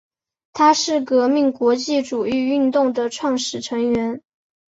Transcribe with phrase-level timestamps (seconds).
[0.53, 4.23] 它是革命国际主义运动的创始成员。